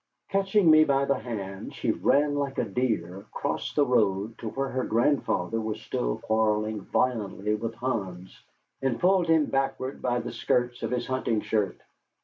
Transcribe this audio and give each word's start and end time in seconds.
Catching 0.29 0.71
me 0.71 0.83
by 0.83 1.05
the 1.05 1.19
hand, 1.19 1.75
she 1.75 1.91
ran 1.91 2.33
like 2.33 2.57
a 2.57 2.65
deer 2.65 3.19
across 3.19 3.75
the 3.75 3.85
road 3.85 4.35
to 4.39 4.49
where 4.49 4.69
her 4.69 4.83
grandfather 4.83 5.61
was 5.61 5.79
still 5.79 6.17
quarrelling 6.17 6.81
violently 6.81 7.53
with 7.53 7.75
Hans, 7.75 8.41
and 8.81 8.99
pulled 8.99 9.27
him 9.27 9.45
backward 9.45 10.01
by 10.01 10.19
the 10.19 10.31
skirts 10.31 10.81
of 10.81 10.89
his 10.89 11.05
hunting 11.05 11.41
shirt. 11.41 11.77